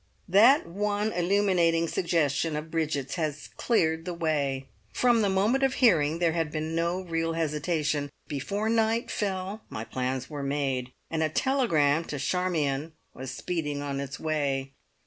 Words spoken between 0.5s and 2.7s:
one illuminating suggestion